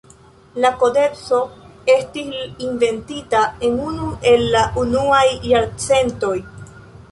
[0.63, 1.41] La kodekso
[1.95, 2.31] estis
[2.69, 6.35] inventita en unu el la unuaj jarcentoj.